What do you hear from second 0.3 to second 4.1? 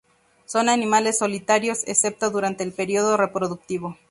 Son animales solitarios, excepto durante el período reproductivo.